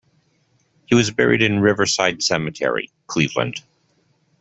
He 0.87 0.95
was 0.95 1.11
buried 1.11 1.43
in 1.43 1.59
Riverside 1.59 2.23
Cemetery, 2.23 2.89
Cleveland. 3.05 3.61